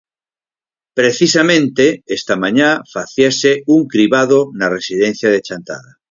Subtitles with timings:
[0.99, 1.85] Precisamente
[2.17, 5.91] esta mañá facíase un cribado na residencia de Chantada.